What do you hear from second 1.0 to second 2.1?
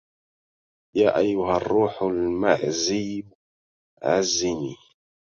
أيها الروح